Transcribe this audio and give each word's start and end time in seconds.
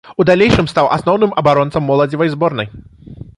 У 0.21 0.25
далейшым 0.27 0.69
стаў 0.71 0.89
асноўным 0.95 1.35
абаронцам 1.41 1.87
моладзевай 1.91 2.33
зборнай. 2.35 2.67